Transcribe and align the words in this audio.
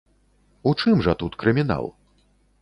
У 0.71 0.73
чым 0.83 1.03
жа 1.09 1.13
тут 1.21 1.37
крымінал? 1.45 1.85